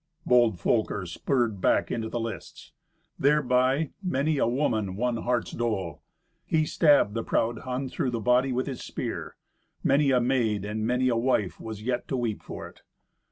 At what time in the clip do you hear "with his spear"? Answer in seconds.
8.51-9.35